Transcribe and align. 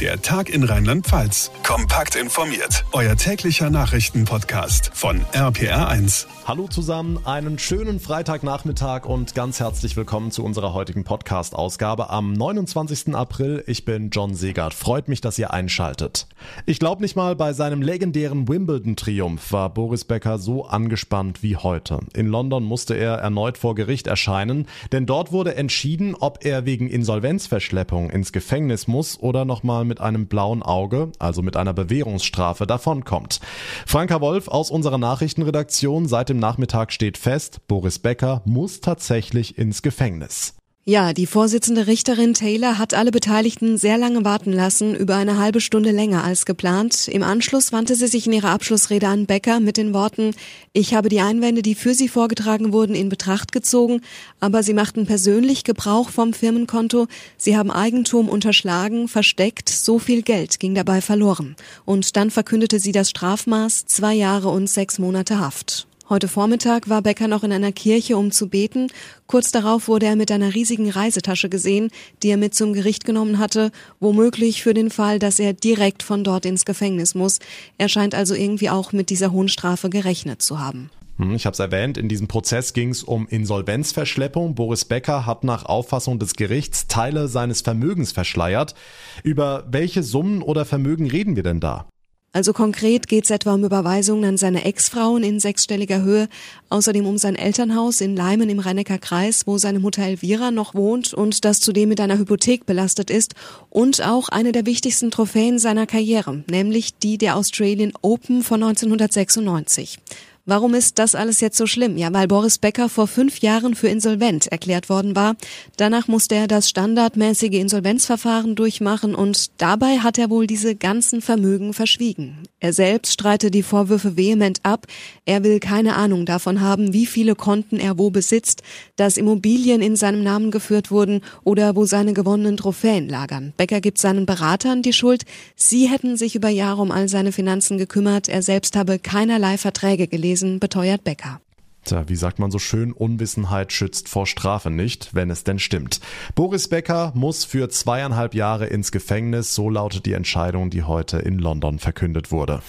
Der 0.00 0.20
Tag 0.20 0.50
in 0.50 0.64
Rheinland-Pfalz. 0.64 1.52
Kompakt 1.62 2.16
informiert. 2.16 2.84
Euer 2.90 3.14
täglicher 3.14 3.70
Nachrichtenpodcast 3.70 4.90
von 4.92 5.20
RPR1. 5.32 6.26
Hallo 6.46 6.66
zusammen, 6.66 7.20
einen 7.24 7.58
schönen 7.58 8.00
Freitagnachmittag 8.00 9.06
und 9.06 9.34
ganz 9.34 9.60
herzlich 9.60 9.96
willkommen 9.96 10.32
zu 10.32 10.44
unserer 10.44 10.74
heutigen 10.74 11.04
Podcast-Ausgabe 11.04 12.10
am 12.10 12.32
29. 12.32 13.14
April. 13.14 13.62
Ich 13.66 13.84
bin 13.84 14.10
John 14.10 14.34
Segert. 14.34 14.74
Freut 14.74 15.08
mich, 15.08 15.20
dass 15.20 15.38
ihr 15.38 15.52
einschaltet. 15.52 16.26
Ich 16.66 16.80
glaube 16.80 17.00
nicht 17.00 17.14
mal, 17.14 17.36
bei 17.36 17.52
seinem 17.52 17.80
legendären 17.80 18.48
Wimbledon-Triumph 18.48 19.52
war 19.52 19.72
Boris 19.72 20.04
Becker 20.04 20.38
so 20.38 20.66
angespannt 20.66 21.42
wie 21.42 21.56
heute. 21.56 22.00
In 22.14 22.26
London 22.26 22.64
musste 22.64 22.94
er 22.94 23.14
erneut 23.14 23.56
vor 23.56 23.74
Gericht 23.74 24.06
erscheinen, 24.08 24.66
denn 24.92 25.06
dort 25.06 25.30
wurde 25.32 25.54
entschieden, 25.54 26.14
ob 26.14 26.44
er 26.44 26.66
wegen 26.66 26.90
Insolvenzverschleppung 26.90 28.10
ins 28.10 28.32
Gefängnis 28.32 28.86
muss 28.86 29.18
oder 29.18 29.44
nochmal 29.44 29.83
mit 29.84 30.00
einem 30.00 30.26
blauen 30.26 30.62
Auge, 30.62 31.12
also 31.18 31.42
mit 31.42 31.56
einer 31.56 31.72
Bewährungsstrafe, 31.72 32.66
davonkommt. 32.66 33.40
Franka 33.86 34.20
Wolf 34.20 34.48
aus 34.48 34.70
unserer 34.70 34.98
Nachrichtenredaktion 34.98 36.08
seit 36.08 36.28
dem 36.28 36.38
Nachmittag 36.38 36.92
steht 36.92 37.18
fest, 37.18 37.60
Boris 37.68 37.98
Becker 37.98 38.42
muss 38.44 38.80
tatsächlich 38.80 39.58
ins 39.58 39.82
Gefängnis. 39.82 40.54
Ja, 40.86 41.14
die 41.14 41.24
Vorsitzende 41.24 41.86
Richterin 41.86 42.34
Taylor 42.34 42.76
hat 42.76 42.92
alle 42.92 43.10
Beteiligten 43.10 43.78
sehr 43.78 43.96
lange 43.96 44.22
warten 44.22 44.52
lassen, 44.52 44.94
über 44.94 45.16
eine 45.16 45.38
halbe 45.38 45.62
Stunde 45.62 45.92
länger 45.92 46.24
als 46.24 46.44
geplant. 46.44 47.08
Im 47.08 47.22
Anschluss 47.22 47.72
wandte 47.72 47.94
sie 47.94 48.06
sich 48.06 48.26
in 48.26 48.34
ihrer 48.34 48.50
Abschlussrede 48.50 49.08
an 49.08 49.24
Becker 49.24 49.60
mit 49.60 49.78
den 49.78 49.94
Worten, 49.94 50.32
ich 50.74 50.92
habe 50.92 51.08
die 51.08 51.22
Einwände, 51.22 51.62
die 51.62 51.74
für 51.74 51.94
sie 51.94 52.08
vorgetragen 52.08 52.74
wurden, 52.74 52.94
in 52.94 53.08
Betracht 53.08 53.50
gezogen, 53.50 54.02
aber 54.40 54.62
sie 54.62 54.74
machten 54.74 55.06
persönlich 55.06 55.64
Gebrauch 55.64 56.10
vom 56.10 56.34
Firmenkonto, 56.34 57.06
sie 57.38 57.56
haben 57.56 57.70
Eigentum 57.70 58.28
unterschlagen, 58.28 59.08
versteckt, 59.08 59.70
so 59.70 59.98
viel 59.98 60.20
Geld 60.20 60.60
ging 60.60 60.74
dabei 60.74 61.00
verloren. 61.00 61.56
Und 61.86 62.14
dann 62.14 62.30
verkündete 62.30 62.78
sie 62.78 62.92
das 62.92 63.08
Strafmaß, 63.08 63.86
zwei 63.86 64.12
Jahre 64.12 64.50
und 64.50 64.68
sechs 64.68 64.98
Monate 64.98 65.38
Haft. 65.38 65.86
Heute 66.14 66.28
Vormittag 66.28 66.88
war 66.88 67.02
Becker 67.02 67.26
noch 67.26 67.42
in 67.42 67.50
einer 67.50 67.72
Kirche, 67.72 68.16
um 68.16 68.30
zu 68.30 68.48
beten. 68.48 68.86
Kurz 69.26 69.50
darauf 69.50 69.88
wurde 69.88 70.06
er 70.06 70.14
mit 70.14 70.30
einer 70.30 70.54
riesigen 70.54 70.88
Reisetasche 70.88 71.48
gesehen, 71.48 71.90
die 72.22 72.30
er 72.30 72.36
mit 72.36 72.54
zum 72.54 72.72
Gericht 72.72 73.04
genommen 73.04 73.40
hatte, 73.40 73.72
womöglich 73.98 74.62
für 74.62 74.74
den 74.74 74.90
Fall, 74.90 75.18
dass 75.18 75.40
er 75.40 75.54
direkt 75.54 76.04
von 76.04 76.22
dort 76.22 76.46
ins 76.46 76.64
Gefängnis 76.64 77.16
muss. 77.16 77.40
Er 77.78 77.88
scheint 77.88 78.14
also 78.14 78.36
irgendwie 78.36 78.70
auch 78.70 78.92
mit 78.92 79.10
dieser 79.10 79.32
hohen 79.32 79.48
Strafe 79.48 79.90
gerechnet 79.90 80.40
zu 80.40 80.60
haben. 80.60 80.88
Hm, 81.16 81.34
ich 81.34 81.46
habe 81.46 81.54
es 81.54 81.58
erwähnt, 81.58 81.98
in 81.98 82.08
diesem 82.08 82.28
Prozess 82.28 82.74
ging 82.74 82.90
es 82.90 83.02
um 83.02 83.26
Insolvenzverschleppung. 83.26 84.54
Boris 84.54 84.84
Becker 84.84 85.26
hat 85.26 85.42
nach 85.42 85.64
Auffassung 85.64 86.20
des 86.20 86.34
Gerichts 86.34 86.86
Teile 86.86 87.26
seines 87.26 87.62
Vermögens 87.62 88.12
verschleiert. 88.12 88.76
Über 89.24 89.64
welche 89.68 90.04
Summen 90.04 90.42
oder 90.42 90.64
Vermögen 90.64 91.10
reden 91.10 91.34
wir 91.34 91.42
denn 91.42 91.58
da? 91.58 91.88
Also 92.34 92.52
konkret 92.52 93.06
geht 93.06 93.24
es 93.24 93.30
etwa 93.30 93.54
um 93.54 93.64
Überweisungen 93.64 94.24
an 94.24 94.36
seine 94.36 94.64
Ex-Frauen 94.64 95.22
in 95.22 95.38
sechsstelliger 95.38 96.02
Höhe, 96.02 96.28
außerdem 96.68 97.06
um 97.06 97.16
sein 97.16 97.36
Elternhaus 97.36 98.00
in 98.00 98.16
Leimen 98.16 98.50
im 98.50 98.58
Rhein-Neckar 98.58 98.98
Kreis, 98.98 99.46
wo 99.46 99.56
seine 99.56 99.78
Mutter 99.78 100.02
Elvira 100.02 100.50
noch 100.50 100.74
wohnt 100.74 101.14
und 101.14 101.44
das 101.44 101.60
zudem 101.60 101.90
mit 101.90 102.00
einer 102.00 102.18
Hypothek 102.18 102.66
belastet 102.66 103.08
ist 103.08 103.36
und 103.70 104.02
auch 104.04 104.28
eine 104.30 104.50
der 104.50 104.66
wichtigsten 104.66 105.12
Trophäen 105.12 105.60
seiner 105.60 105.86
Karriere, 105.86 106.42
nämlich 106.50 106.98
die 106.98 107.18
der 107.18 107.36
Australian 107.36 107.92
Open 108.02 108.42
von 108.42 108.64
1996. 108.64 110.00
Warum 110.46 110.74
ist 110.74 110.98
das 110.98 111.14
alles 111.14 111.40
jetzt 111.40 111.56
so 111.56 111.66
schlimm? 111.66 111.96
Ja, 111.96 112.12
weil 112.12 112.28
Boris 112.28 112.58
Becker 112.58 112.90
vor 112.90 113.06
fünf 113.06 113.38
Jahren 113.38 113.74
für 113.74 113.88
insolvent 113.88 114.48
erklärt 114.48 114.90
worden 114.90 115.16
war. 115.16 115.36
Danach 115.78 116.06
musste 116.06 116.34
er 116.34 116.46
das 116.46 116.68
standardmäßige 116.68 117.54
Insolvenzverfahren 117.54 118.54
durchmachen 118.54 119.14
und 119.14 119.52
dabei 119.56 120.00
hat 120.00 120.18
er 120.18 120.28
wohl 120.28 120.46
diese 120.46 120.74
ganzen 120.74 121.22
Vermögen 121.22 121.72
verschwiegen. 121.72 122.42
Er 122.60 122.74
selbst 122.74 123.14
streitet 123.14 123.54
die 123.54 123.62
Vorwürfe 123.62 124.18
vehement 124.18 124.60
ab. 124.64 124.86
Er 125.24 125.44
will 125.44 125.60
keine 125.60 125.96
Ahnung 125.96 126.26
davon 126.26 126.60
haben, 126.60 126.92
wie 126.92 127.06
viele 127.06 127.36
Konten 127.36 127.78
er 127.78 127.96
wo 127.96 128.10
besitzt, 128.10 128.62
dass 128.96 129.16
Immobilien 129.16 129.80
in 129.80 129.96
seinem 129.96 130.22
Namen 130.22 130.50
geführt 130.50 130.90
wurden 130.90 131.22
oder 131.44 131.74
wo 131.74 131.86
seine 131.86 132.12
gewonnenen 132.12 132.58
Trophäen 132.58 133.08
lagern. 133.08 133.54
Becker 133.56 133.80
gibt 133.80 133.96
seinen 133.96 134.26
Beratern 134.26 134.82
die 134.82 134.92
Schuld. 134.92 135.24
Sie 135.56 135.88
hätten 135.88 136.18
sich 136.18 136.34
über 136.34 136.50
Jahre 136.50 136.82
um 136.82 136.90
all 136.90 137.08
seine 137.08 137.32
Finanzen 137.32 137.78
gekümmert. 137.78 138.28
Er 138.28 138.42
selbst 138.42 138.76
habe 138.76 138.98
keinerlei 138.98 139.56
Verträge 139.56 140.06
gelesen 140.06 140.33
gewesen, 140.34 140.58
beteuert 140.58 141.04
Becker. 141.04 141.40
Tja, 141.84 142.08
wie 142.08 142.16
sagt 142.16 142.38
man 142.38 142.50
so 142.50 142.58
schön, 142.58 142.92
Unwissenheit 142.92 143.72
schützt 143.72 144.08
vor 144.08 144.26
Strafe 144.26 144.70
nicht, 144.70 145.14
wenn 145.14 145.30
es 145.30 145.44
denn 145.44 145.58
stimmt. 145.58 146.00
Boris 146.34 146.68
Becker 146.68 147.12
muss 147.14 147.44
für 147.44 147.68
zweieinhalb 147.68 148.34
Jahre 148.34 148.66
ins 148.66 148.90
Gefängnis, 148.90 149.54
so 149.54 149.68
lautet 149.68 150.06
die 150.06 150.14
Entscheidung, 150.14 150.70
die 150.70 150.82
heute 150.82 151.18
in 151.18 151.38
London 151.38 151.78
verkündet 151.78 152.32
wurde. 152.32 152.62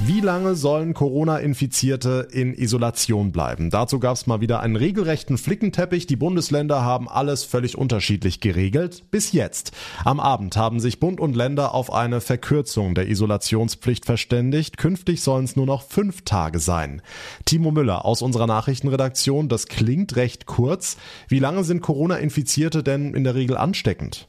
Wie 0.00 0.20
lange 0.20 0.56
sollen 0.56 0.92
Corona-Infizierte 0.92 2.26
in 2.32 2.52
Isolation 2.52 3.30
bleiben? 3.30 3.70
Dazu 3.70 4.00
gab 4.00 4.16
es 4.16 4.26
mal 4.26 4.40
wieder 4.40 4.58
einen 4.58 4.74
regelrechten 4.74 5.38
Flickenteppich. 5.38 6.08
Die 6.08 6.16
Bundesländer 6.16 6.82
haben 6.82 7.08
alles 7.08 7.44
völlig 7.44 7.78
unterschiedlich 7.78 8.40
geregelt. 8.40 9.04
Bis 9.12 9.30
jetzt. 9.30 9.70
Am 10.04 10.18
Abend 10.18 10.56
haben 10.56 10.80
sich 10.80 10.98
Bund 10.98 11.20
und 11.20 11.36
Länder 11.36 11.74
auf 11.74 11.92
eine 11.92 12.20
Verkürzung 12.20 12.96
der 12.96 13.08
Isolationspflicht 13.08 14.04
verständigt. 14.04 14.78
Künftig 14.78 15.22
sollen 15.22 15.44
es 15.44 15.54
nur 15.54 15.66
noch 15.66 15.82
fünf 15.82 16.22
Tage 16.22 16.58
sein. 16.58 17.00
Timo 17.44 17.70
Müller 17.70 18.04
aus 18.04 18.20
unserer 18.20 18.48
Nachrichtenredaktion, 18.48 19.48
das 19.48 19.68
klingt 19.68 20.16
recht 20.16 20.46
kurz. 20.46 20.96
Wie 21.28 21.38
lange 21.38 21.62
sind 21.62 21.82
Corona-Infizierte 21.82 22.82
denn 22.82 23.14
in 23.14 23.22
der 23.22 23.36
Regel 23.36 23.56
ansteckend? 23.56 24.28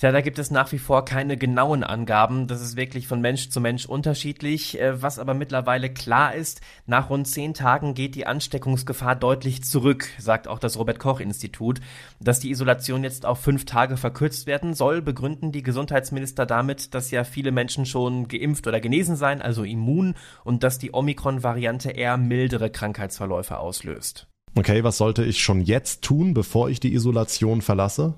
Da 0.00 0.20
gibt 0.20 0.38
es 0.38 0.50
nach 0.50 0.72
wie 0.72 0.78
vor 0.78 1.04
keine 1.04 1.36
genauen 1.36 1.84
Angaben. 1.84 2.46
Das 2.46 2.60
ist 2.60 2.76
wirklich 2.76 3.06
von 3.06 3.20
Mensch 3.20 3.50
zu 3.50 3.60
Mensch 3.60 3.86
unterschiedlich. 3.86 4.80
Äh, 4.80 5.02
was 5.02 5.18
aber 5.18 5.34
mittlerweile 5.34 5.90
klar 5.90 6.34
ist, 6.34 6.60
nach 6.86 7.10
rund 7.10 7.28
zehn 7.28 7.54
Tagen 7.54 7.94
geht 7.94 8.14
die 8.14 8.26
Ansteckungsgefahr 8.26 9.16
deutlich 9.16 9.62
zurück, 9.62 10.08
sagt 10.18 10.48
auch 10.48 10.58
das 10.58 10.78
Robert 10.78 10.98
Koch 10.98 11.20
Institut. 11.20 11.80
Dass 12.18 12.40
die 12.40 12.50
Isolation 12.50 13.04
jetzt 13.04 13.26
auf 13.26 13.40
fünf 13.40 13.64
Tage 13.64 13.96
verkürzt 13.96 14.46
werden 14.46 14.74
soll, 14.74 15.02
begründen 15.02 15.52
die 15.52 15.62
Gesundheitsminister 15.62 16.46
damit, 16.46 16.94
dass 16.94 17.10
ja 17.10 17.24
viele 17.24 17.52
Menschen 17.52 17.86
schon 17.86 18.28
geimpft 18.28 18.66
oder 18.66 18.80
genesen 18.80 19.16
seien, 19.16 19.42
also 19.42 19.64
immun, 19.64 20.14
und 20.44 20.62
dass 20.62 20.78
die 20.78 20.92
Omikron-Variante 20.92 21.90
eher 21.90 22.16
mildere 22.16 22.70
Krankheitsverläufe 22.70 23.58
auslöst. 23.58 24.26
Okay, 24.56 24.82
was 24.82 24.98
sollte 24.98 25.24
ich 25.24 25.42
schon 25.42 25.60
jetzt 25.60 26.02
tun, 26.02 26.34
bevor 26.34 26.70
ich 26.70 26.80
die 26.80 26.92
Isolation 26.92 27.62
verlasse? 27.62 28.14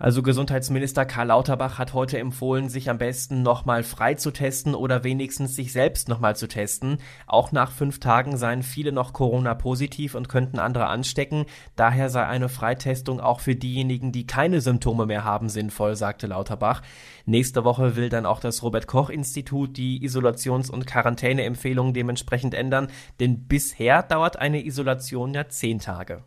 Also 0.00 0.22
Gesundheitsminister 0.22 1.04
Karl 1.04 1.26
Lauterbach 1.26 1.76
hat 1.78 1.92
heute 1.92 2.18
empfohlen, 2.18 2.68
sich 2.68 2.88
am 2.88 2.98
besten 2.98 3.42
nochmal 3.42 3.82
frei 3.82 4.14
zu 4.14 4.30
testen 4.30 4.76
oder 4.76 5.02
wenigstens 5.02 5.56
sich 5.56 5.72
selbst 5.72 6.08
nochmal 6.08 6.36
zu 6.36 6.46
testen. 6.46 6.98
Auch 7.26 7.50
nach 7.50 7.72
fünf 7.72 7.98
Tagen 7.98 8.36
seien 8.36 8.62
viele 8.62 8.92
noch 8.92 9.12
Corona-positiv 9.12 10.14
und 10.14 10.28
könnten 10.28 10.60
andere 10.60 10.86
anstecken. 10.86 11.46
Daher 11.74 12.10
sei 12.10 12.24
eine 12.24 12.48
Freitestung 12.48 13.18
auch 13.18 13.40
für 13.40 13.56
diejenigen, 13.56 14.12
die 14.12 14.24
keine 14.24 14.60
Symptome 14.60 15.04
mehr 15.04 15.24
haben, 15.24 15.48
sinnvoll, 15.48 15.96
sagte 15.96 16.28
Lauterbach. 16.28 16.82
Nächste 17.26 17.64
Woche 17.64 17.96
will 17.96 18.08
dann 18.08 18.24
auch 18.24 18.38
das 18.38 18.62
Robert-Koch-Institut 18.62 19.76
die 19.76 20.06
Isolations- 20.06 20.70
und 20.70 20.86
Quarantäneempfehlungen 20.86 21.92
dementsprechend 21.92 22.54
ändern, 22.54 22.86
denn 23.18 23.48
bisher 23.48 24.04
dauert 24.04 24.36
eine 24.36 24.64
Isolation 24.64 25.34
ja 25.34 25.48
zehn 25.48 25.80
Tage. 25.80 26.22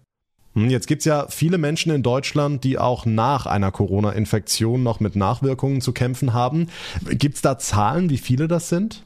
Jetzt 0.53 0.88
gibt's 0.88 1.06
ja 1.06 1.28
viele 1.29 1.57
Menschen 1.57 1.94
in 1.94 2.03
Deutschland, 2.03 2.63
die 2.63 2.78
auch 2.78 3.06
nach 3.06 3.45
einer 3.45 3.72
Corona-Infektion 3.72 4.84
noch 4.84 5.00
mit 5.00 5.16
Nachwirkungen 5.16 5.79
zu 5.79 5.94
kämpfen 5.94 6.34
haben. 6.34 6.67
Gibt's 7.09 7.41
da 7.41 7.57
Zahlen, 7.57 8.09
wie 8.09 8.17
viele 8.17 8.47
das 8.47 8.67
sind? 8.67 9.03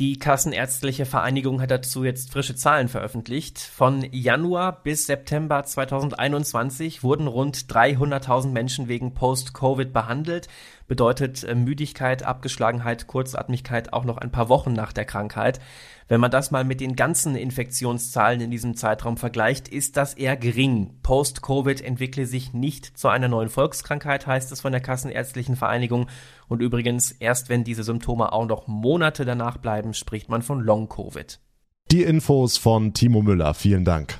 Die 0.00 0.18
Kassenärztliche 0.18 1.06
Vereinigung 1.06 1.60
hat 1.60 1.70
dazu 1.70 2.02
jetzt 2.02 2.32
frische 2.32 2.56
Zahlen 2.56 2.88
veröffentlicht. 2.88 3.60
Von 3.60 4.04
Januar 4.10 4.82
bis 4.82 5.06
September 5.06 5.62
2021 5.62 7.04
wurden 7.04 7.28
rund 7.28 7.56
300.000 7.72 8.48
Menschen 8.48 8.88
wegen 8.88 9.14
Post-Covid 9.14 9.92
behandelt. 9.92 10.48
Bedeutet 10.86 11.44
äh, 11.44 11.54
Müdigkeit, 11.54 12.22
Abgeschlagenheit, 12.22 13.06
Kurzatmigkeit 13.06 13.92
auch 13.92 14.04
noch 14.04 14.18
ein 14.18 14.30
paar 14.30 14.48
Wochen 14.48 14.72
nach 14.72 14.92
der 14.92 15.04
Krankheit. 15.04 15.60
Wenn 16.08 16.20
man 16.20 16.30
das 16.30 16.50
mal 16.50 16.64
mit 16.64 16.80
den 16.80 16.96
ganzen 16.96 17.34
Infektionszahlen 17.34 18.40
in 18.42 18.50
diesem 18.50 18.76
Zeitraum 18.76 19.16
vergleicht, 19.16 19.68
ist 19.68 19.96
das 19.96 20.14
eher 20.14 20.36
gering. 20.36 20.98
Post-Covid 21.02 21.80
entwickle 21.80 22.26
sich 22.26 22.52
nicht 22.52 22.98
zu 22.98 23.08
einer 23.08 23.28
neuen 23.28 23.48
Volkskrankheit, 23.48 24.26
heißt 24.26 24.52
es 24.52 24.60
von 24.60 24.72
der 24.72 24.82
Kassenärztlichen 24.82 25.56
Vereinigung. 25.56 26.08
Und 26.48 26.60
übrigens, 26.60 27.12
erst 27.12 27.48
wenn 27.48 27.64
diese 27.64 27.84
Symptome 27.84 28.32
auch 28.32 28.46
noch 28.46 28.66
Monate 28.66 29.24
danach 29.24 29.56
bleiben, 29.56 29.94
spricht 29.94 30.28
man 30.28 30.42
von 30.42 30.60
Long-Covid. 30.60 31.40
Die 31.90 32.02
Infos 32.02 32.56
von 32.56 32.92
Timo 32.92 33.22
Müller. 33.22 33.54
Vielen 33.54 33.84
Dank. 33.84 34.18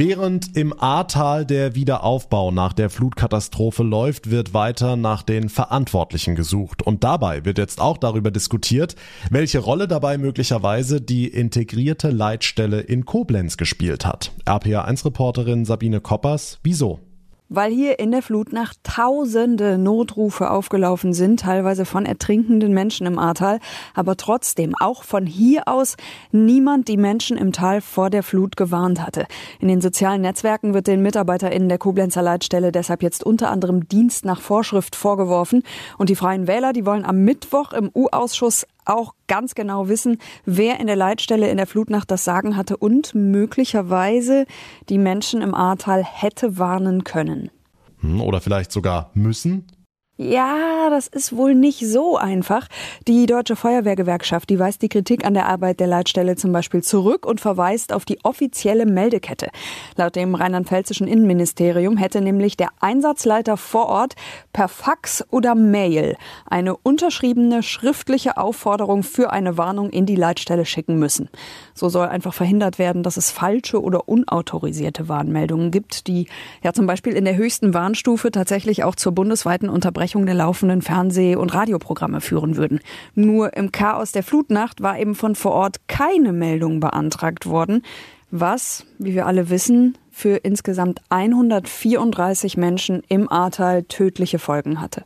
Während 0.00 0.56
im 0.56 0.80
Ahrtal 0.80 1.44
der 1.44 1.74
Wiederaufbau 1.74 2.52
nach 2.52 2.72
der 2.72 2.88
Flutkatastrophe 2.88 3.82
läuft, 3.82 4.30
wird 4.30 4.54
weiter 4.54 4.94
nach 4.94 5.24
den 5.24 5.48
Verantwortlichen 5.48 6.36
gesucht. 6.36 6.82
Und 6.82 7.02
dabei 7.02 7.44
wird 7.44 7.58
jetzt 7.58 7.80
auch 7.80 7.98
darüber 7.98 8.30
diskutiert, 8.30 8.94
welche 9.28 9.58
Rolle 9.58 9.88
dabei 9.88 10.16
möglicherweise 10.16 11.00
die 11.00 11.26
integrierte 11.26 12.10
Leitstelle 12.10 12.78
in 12.78 13.06
Koblenz 13.06 13.56
gespielt 13.56 14.06
hat. 14.06 14.30
RPA1-Reporterin 14.44 15.64
Sabine 15.64 16.00
Koppers, 16.00 16.60
wieso? 16.62 17.00
Weil 17.48 17.72
hier 17.72 17.98
in 17.98 18.10
der 18.10 18.22
Flutnacht 18.22 18.78
tausende 18.82 19.78
Notrufe 19.78 20.50
aufgelaufen 20.50 21.12
sind, 21.12 21.40
teilweise 21.40 21.84
von 21.84 22.06
ertrinkenden 22.06 22.72
Menschen 22.72 23.06
im 23.06 23.18
Ahrtal, 23.18 23.60
aber 23.94 24.16
trotzdem 24.16 24.74
auch 24.78 25.02
von 25.02 25.26
hier 25.26 25.68
aus 25.68 25.96
niemand 26.32 26.88
die 26.88 26.96
Menschen 26.96 27.36
im 27.36 27.52
Tal 27.52 27.80
vor 27.80 28.10
der 28.10 28.22
Flut 28.22 28.56
gewarnt 28.56 29.00
hatte. 29.00 29.26
In 29.60 29.68
den 29.68 29.80
sozialen 29.80 30.22
Netzwerken 30.22 30.74
wird 30.74 30.86
den 30.86 31.02
MitarbeiterInnen 31.02 31.68
der 31.68 31.78
Koblenzer 31.78 32.22
Leitstelle 32.22 32.72
deshalb 32.72 33.02
jetzt 33.02 33.24
unter 33.24 33.50
anderem 33.50 33.88
Dienst 33.88 34.24
nach 34.24 34.40
Vorschrift 34.40 34.96
vorgeworfen 34.96 35.62
und 35.96 36.10
die 36.10 36.16
Freien 36.16 36.46
Wähler, 36.46 36.72
die 36.72 36.86
wollen 36.86 37.04
am 37.04 37.24
Mittwoch 37.24 37.72
im 37.72 37.90
U-Ausschuss 37.94 38.66
auch 38.88 39.14
ganz 39.26 39.54
genau 39.54 39.88
wissen, 39.88 40.18
wer 40.44 40.80
in 40.80 40.86
der 40.86 40.96
Leitstelle 40.96 41.48
in 41.48 41.56
der 41.56 41.66
Flutnacht 41.66 42.10
das 42.10 42.24
Sagen 42.24 42.56
hatte 42.56 42.76
und 42.76 43.14
möglicherweise 43.14 44.46
die 44.88 44.98
Menschen 44.98 45.42
im 45.42 45.54
Ahrtal 45.54 46.04
hätte 46.04 46.58
warnen 46.58 47.04
können. 47.04 47.50
Hm, 48.00 48.20
oder 48.20 48.40
vielleicht 48.40 48.72
sogar 48.72 49.10
müssen? 49.14 49.66
Ja, 50.20 50.90
das 50.90 51.06
ist 51.06 51.36
wohl 51.36 51.54
nicht 51.54 51.78
so 51.86 52.16
einfach. 52.16 52.66
Die 53.06 53.26
Deutsche 53.26 53.54
Feuerwehrgewerkschaft, 53.54 54.50
die 54.50 54.58
weist 54.58 54.82
die 54.82 54.88
Kritik 54.88 55.24
an 55.24 55.32
der 55.32 55.46
Arbeit 55.46 55.78
der 55.78 55.86
Leitstelle 55.86 56.34
zum 56.34 56.50
Beispiel 56.50 56.82
zurück 56.82 57.24
und 57.24 57.40
verweist 57.40 57.92
auf 57.92 58.04
die 58.04 58.18
offizielle 58.24 58.84
Meldekette. 58.84 59.46
Laut 59.94 60.16
dem 60.16 60.34
rheinland-pfälzischen 60.34 61.06
Innenministerium 61.06 61.96
hätte 61.96 62.20
nämlich 62.20 62.56
der 62.56 62.70
Einsatzleiter 62.80 63.56
vor 63.56 63.86
Ort 63.86 64.16
per 64.52 64.66
Fax 64.66 65.24
oder 65.30 65.54
Mail 65.54 66.16
eine 66.46 66.76
unterschriebene 66.76 67.62
schriftliche 67.62 68.38
Aufforderung 68.38 69.04
für 69.04 69.30
eine 69.30 69.56
Warnung 69.56 69.88
in 69.88 70.04
die 70.04 70.16
Leitstelle 70.16 70.66
schicken 70.66 70.98
müssen. 70.98 71.28
So 71.74 71.88
soll 71.88 72.08
einfach 72.08 72.34
verhindert 72.34 72.80
werden, 72.80 73.04
dass 73.04 73.18
es 73.18 73.30
falsche 73.30 73.80
oder 73.80 74.08
unautorisierte 74.08 75.08
Warnmeldungen 75.08 75.70
gibt, 75.70 76.08
die 76.08 76.26
ja 76.64 76.72
zum 76.72 76.88
Beispiel 76.88 77.12
in 77.12 77.24
der 77.24 77.36
höchsten 77.36 77.72
Warnstufe 77.72 78.32
tatsächlich 78.32 78.82
auch 78.82 78.96
zur 78.96 79.12
bundesweiten 79.12 79.68
Unterbrechung 79.68 80.07
der 80.14 80.34
laufenden 80.34 80.82
Fernseh- 80.82 81.36
und 81.36 81.54
Radioprogramme 81.54 82.20
führen 82.20 82.56
würden. 82.56 82.80
Nur 83.14 83.56
im 83.56 83.72
Chaos 83.72 84.12
der 84.12 84.22
Flutnacht 84.22 84.82
war 84.82 84.98
eben 84.98 85.14
von 85.14 85.34
vor 85.34 85.52
Ort 85.52 85.88
keine 85.88 86.32
Meldung 86.32 86.80
beantragt 86.80 87.46
worden, 87.46 87.82
was, 88.30 88.84
wie 88.98 89.14
wir 89.14 89.26
alle 89.26 89.50
wissen, 89.50 89.96
für 90.10 90.36
insgesamt 90.36 91.00
134 91.08 92.56
Menschen 92.56 93.02
im 93.08 93.30
Ahrtal 93.30 93.84
tödliche 93.84 94.38
Folgen 94.38 94.80
hatte. 94.80 95.04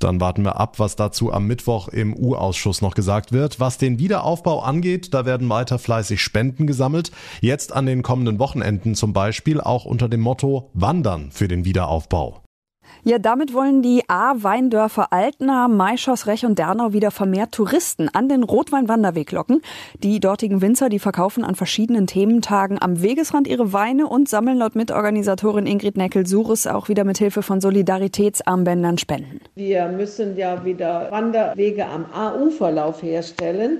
Dann 0.00 0.18
warten 0.18 0.44
wir 0.44 0.58
ab, 0.58 0.78
was 0.78 0.96
dazu 0.96 1.30
am 1.30 1.46
Mittwoch 1.46 1.88
im 1.88 2.16
U-Ausschuss 2.16 2.80
noch 2.80 2.94
gesagt 2.94 3.32
wird. 3.32 3.60
Was 3.60 3.76
den 3.76 3.98
Wiederaufbau 3.98 4.60
angeht, 4.60 5.12
da 5.12 5.26
werden 5.26 5.48
weiter 5.50 5.78
fleißig 5.78 6.22
Spenden 6.22 6.66
gesammelt. 6.66 7.12
Jetzt 7.42 7.74
an 7.74 7.84
den 7.84 8.02
kommenden 8.02 8.38
Wochenenden 8.38 8.94
zum 8.94 9.12
Beispiel 9.12 9.60
auch 9.60 9.84
unter 9.84 10.08
dem 10.08 10.20
Motto 10.20 10.70
Wandern 10.72 11.30
für 11.30 11.48
den 11.48 11.66
Wiederaufbau. 11.66 12.42
Ja, 13.02 13.18
damit 13.18 13.54
wollen 13.54 13.82
die 13.82 14.02
A-Weindörfer 14.08 15.12
Altena, 15.12 15.68
Maischoss, 15.68 16.26
Rech 16.26 16.44
und 16.44 16.58
Dernau 16.58 16.92
wieder 16.92 17.10
vermehrt 17.10 17.52
Touristen 17.52 18.08
an 18.08 18.28
den 18.28 18.42
Rotweinwanderweg 18.42 19.32
locken. 19.32 19.62
Die 20.02 20.20
dortigen 20.20 20.60
Winzer, 20.60 20.88
die 20.88 20.98
verkaufen 20.98 21.44
an 21.44 21.54
verschiedenen 21.54 22.06
Thementagen 22.06 22.80
am 22.80 23.02
Wegesrand 23.02 23.46
ihre 23.46 23.72
Weine 23.72 24.06
und 24.06 24.28
sammeln 24.28 24.58
laut 24.58 24.74
Mitorganisatorin 24.74 25.66
Ingrid 25.66 25.96
Neckel-Surus 25.96 26.66
auch 26.66 26.88
wieder 26.88 27.04
mit 27.04 27.18
Hilfe 27.18 27.42
von 27.42 27.60
Solidaritätsarmbändern 27.60 28.98
Spenden. 28.98 29.40
Wir 29.54 29.88
müssen 29.88 30.36
ja 30.36 30.64
wieder 30.64 31.10
Wanderwege 31.10 31.86
am 31.86 32.06
A-Uferlauf 32.12 33.02
herstellen 33.02 33.78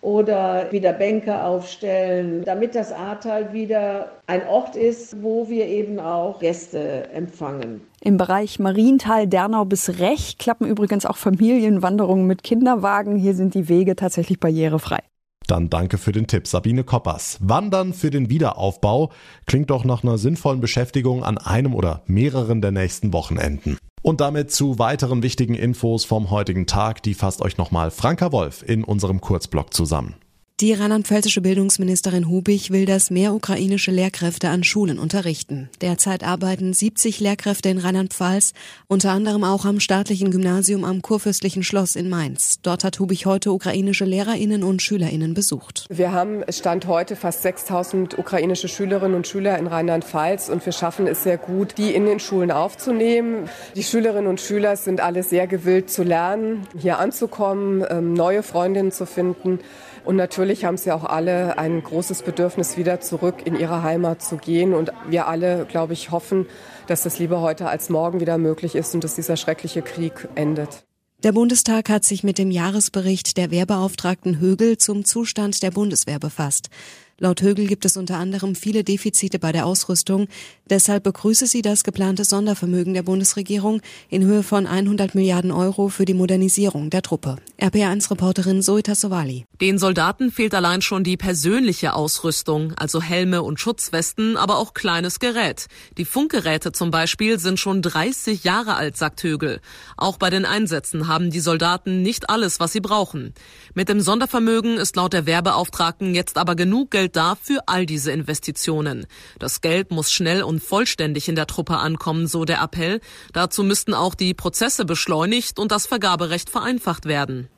oder 0.00 0.70
wieder 0.70 0.92
Bänke 0.92 1.42
aufstellen, 1.42 2.42
damit 2.44 2.74
das 2.74 2.92
Ahrtal 2.92 3.52
wieder 3.52 4.12
ein 4.26 4.46
Ort 4.46 4.76
ist, 4.76 5.22
wo 5.22 5.48
wir 5.48 5.66
eben 5.66 5.98
auch 5.98 6.38
Gäste 6.38 7.10
empfangen. 7.10 7.80
Im 8.00 8.16
Bereich 8.16 8.58
Mariental, 8.58 9.26
Dernau 9.26 9.64
bis 9.64 9.98
Rech 9.98 10.38
klappen 10.38 10.66
übrigens 10.66 11.04
auch 11.04 11.16
Familienwanderungen 11.16 12.26
mit 12.26 12.44
Kinderwagen. 12.44 13.16
Hier 13.16 13.34
sind 13.34 13.54
die 13.54 13.68
Wege 13.68 13.96
tatsächlich 13.96 14.38
barrierefrei. 14.38 15.00
Dann 15.48 15.70
danke 15.70 15.96
für 15.96 16.12
den 16.12 16.26
Tipp, 16.26 16.46
Sabine 16.46 16.84
Koppers. 16.84 17.38
Wandern 17.40 17.94
für 17.94 18.10
den 18.10 18.28
Wiederaufbau 18.28 19.10
klingt 19.46 19.70
doch 19.70 19.82
nach 19.82 20.04
einer 20.04 20.18
sinnvollen 20.18 20.60
Beschäftigung 20.60 21.24
an 21.24 21.38
einem 21.38 21.74
oder 21.74 22.02
mehreren 22.06 22.60
der 22.60 22.70
nächsten 22.70 23.14
Wochenenden. 23.14 23.78
Und 24.02 24.20
damit 24.20 24.52
zu 24.52 24.78
weiteren 24.78 25.22
wichtigen 25.22 25.54
Infos 25.54 26.04
vom 26.04 26.30
heutigen 26.30 26.66
Tag, 26.66 27.02
die 27.02 27.14
fasst 27.14 27.40
euch 27.40 27.56
nochmal 27.56 27.90
Franka 27.90 28.30
Wolf 28.30 28.62
in 28.62 28.84
unserem 28.84 29.22
Kurzblock 29.22 29.72
zusammen. 29.72 30.16
Die 30.60 30.72
rheinland-pfälzische 30.72 31.40
Bildungsministerin 31.40 32.28
Hubig 32.28 32.72
will, 32.72 32.84
dass 32.84 33.12
mehr 33.12 33.32
ukrainische 33.32 33.92
Lehrkräfte 33.92 34.48
an 34.48 34.64
Schulen 34.64 34.98
unterrichten. 34.98 35.70
Derzeit 35.80 36.24
arbeiten 36.24 36.74
70 36.74 37.20
Lehrkräfte 37.20 37.68
in 37.68 37.78
Rheinland-Pfalz, 37.78 38.54
unter 38.88 39.12
anderem 39.12 39.44
auch 39.44 39.64
am 39.64 39.78
staatlichen 39.78 40.32
Gymnasium 40.32 40.82
am 40.82 41.00
Kurfürstlichen 41.00 41.62
Schloss 41.62 41.94
in 41.94 42.08
Mainz. 42.08 42.58
Dort 42.60 42.82
hat 42.82 42.98
Hubig 42.98 43.24
heute 43.24 43.52
ukrainische 43.52 44.04
Lehrerinnen 44.04 44.64
und 44.64 44.82
Schülerinnen 44.82 45.32
besucht. 45.32 45.86
Wir 45.90 46.10
haben 46.10 46.42
Stand 46.48 46.88
heute 46.88 47.14
fast 47.14 47.42
6000 47.42 48.18
ukrainische 48.18 48.66
Schülerinnen 48.66 49.14
und 49.14 49.28
Schüler 49.28 49.56
in 49.58 49.68
Rheinland-Pfalz 49.68 50.48
und 50.48 50.66
wir 50.66 50.72
schaffen 50.72 51.06
es 51.06 51.22
sehr 51.22 51.38
gut, 51.38 51.78
die 51.78 51.94
in 51.94 52.04
den 52.04 52.18
Schulen 52.18 52.50
aufzunehmen. 52.50 53.48
Die 53.76 53.84
Schülerinnen 53.84 54.26
und 54.26 54.40
Schüler 54.40 54.74
sind 54.74 55.00
alle 55.00 55.22
sehr 55.22 55.46
gewillt 55.46 55.88
zu 55.88 56.02
lernen, 56.02 56.66
hier 56.76 56.98
anzukommen, 56.98 57.84
ähm, 57.88 58.12
neue 58.12 58.42
Freundinnen 58.42 58.90
zu 58.90 59.06
finden. 59.06 59.60
Und 60.08 60.16
natürlich 60.16 60.64
haben 60.64 60.78
sie 60.78 60.90
auch 60.90 61.04
alle 61.04 61.58
ein 61.58 61.82
großes 61.82 62.22
Bedürfnis, 62.22 62.78
wieder 62.78 62.98
zurück 62.98 63.42
in 63.44 63.54
ihre 63.54 63.82
Heimat 63.82 64.22
zu 64.22 64.38
gehen. 64.38 64.72
Und 64.72 64.90
wir 65.06 65.28
alle, 65.28 65.66
glaube 65.66 65.92
ich, 65.92 66.10
hoffen, 66.10 66.46
dass 66.86 67.02
das 67.02 67.18
lieber 67.18 67.42
heute 67.42 67.68
als 67.68 67.90
morgen 67.90 68.18
wieder 68.18 68.38
möglich 68.38 68.74
ist 68.74 68.94
und 68.94 69.04
dass 69.04 69.16
dieser 69.16 69.36
schreckliche 69.36 69.82
Krieg 69.82 70.26
endet. 70.34 70.86
Der 71.24 71.32
Bundestag 71.32 71.90
hat 71.90 72.04
sich 72.04 72.24
mit 72.24 72.38
dem 72.38 72.50
Jahresbericht 72.50 73.36
der 73.36 73.50
Wehrbeauftragten 73.50 74.40
Högel 74.40 74.78
zum 74.78 75.04
Zustand 75.04 75.62
der 75.62 75.72
Bundeswehr 75.72 76.18
befasst. 76.18 76.70
Laut 77.18 77.42
Högel 77.42 77.66
gibt 77.66 77.84
es 77.84 77.98
unter 77.98 78.16
anderem 78.16 78.54
viele 78.54 78.84
Defizite 78.84 79.38
bei 79.38 79.52
der 79.52 79.66
Ausrüstung. 79.66 80.26
Deshalb 80.70 81.02
begrüße 81.02 81.46
sie 81.46 81.60
das 81.60 81.84
geplante 81.84 82.24
Sondervermögen 82.24 82.94
der 82.94 83.02
Bundesregierung 83.02 83.82
in 84.08 84.24
Höhe 84.24 84.42
von 84.42 84.66
100 84.66 85.14
Milliarden 85.14 85.52
Euro 85.52 85.88
für 85.88 86.06
die 86.06 86.14
Modernisierung 86.14 86.88
der 86.88 87.02
Truppe. 87.02 87.36
RPA1-Reporterin 87.60 88.62
Zoe 88.62 88.80
Sowali. 88.94 89.44
Den 89.60 89.76
Soldaten 89.78 90.30
fehlt 90.30 90.54
allein 90.54 90.82
schon 90.82 91.02
die 91.02 91.16
persönliche 91.16 91.94
Ausrüstung, 91.94 92.74
also 92.74 93.02
Helme 93.02 93.42
und 93.42 93.58
Schutzwesten, 93.58 94.36
aber 94.36 94.56
auch 94.56 94.72
kleines 94.72 95.18
Gerät. 95.18 95.66
Die 95.96 96.04
Funkgeräte 96.04 96.70
zum 96.70 96.92
Beispiel 96.92 97.40
sind 97.40 97.58
schon 97.58 97.82
30 97.82 98.44
Jahre 98.44 98.76
alt, 98.76 98.96
sagt 98.96 99.20
Högel. 99.24 99.60
Auch 99.96 100.16
bei 100.16 100.30
den 100.30 100.44
Einsätzen 100.44 101.08
haben 101.08 101.30
die 101.30 101.40
Soldaten 101.40 102.02
nicht 102.02 102.30
alles, 102.30 102.60
was 102.60 102.72
sie 102.72 102.80
brauchen. 102.80 103.34
Mit 103.74 103.88
dem 103.88 104.00
Sondervermögen 104.00 104.76
ist 104.76 104.94
laut 104.94 105.12
der 105.12 105.26
Werbeauftragten 105.26 106.14
jetzt 106.14 106.38
aber 106.38 106.54
genug 106.54 106.92
Geld 106.92 107.16
da 107.16 107.34
für 107.34 107.66
all 107.66 107.84
diese 107.84 108.12
Investitionen. 108.12 109.06
Das 109.40 109.60
Geld 109.60 109.90
muss 109.90 110.12
schnell 110.12 110.44
und 110.44 110.62
vollständig 110.62 111.28
in 111.28 111.34
der 111.34 111.48
Truppe 111.48 111.78
ankommen, 111.78 112.28
so 112.28 112.44
der 112.44 112.62
Appell. 112.62 113.00
Dazu 113.32 113.64
müssten 113.64 113.92
auch 113.92 114.14
die 114.14 114.34
Prozesse 114.34 114.84
beschleunigt 114.84 115.58
und 115.58 115.72
das 115.72 115.88
Vergaberecht 115.88 116.48
vereinfacht 116.48 117.06
werden. 117.06 117.48